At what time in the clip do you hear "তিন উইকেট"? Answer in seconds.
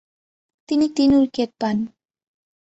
0.97-1.51